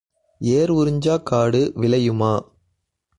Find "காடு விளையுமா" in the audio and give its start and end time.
1.23-2.33